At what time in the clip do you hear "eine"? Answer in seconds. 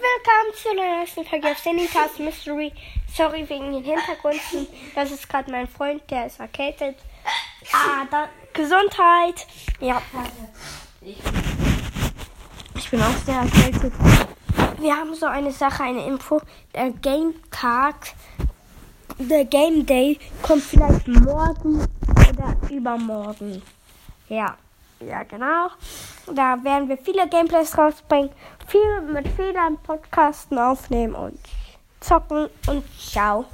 15.26-15.52, 15.82-16.06